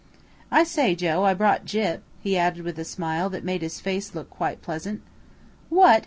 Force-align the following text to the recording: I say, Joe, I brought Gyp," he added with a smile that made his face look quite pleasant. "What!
I 0.49 0.63
say, 0.63 0.95
Joe, 0.95 1.23
I 1.25 1.35
brought 1.35 1.63
Gyp," 1.63 1.99
he 2.23 2.35
added 2.35 2.63
with 2.63 2.79
a 2.79 2.83
smile 2.83 3.29
that 3.29 3.43
made 3.43 3.61
his 3.61 3.79
face 3.79 4.15
look 4.15 4.31
quite 4.31 4.63
pleasant. 4.63 5.03
"What! 5.69 5.99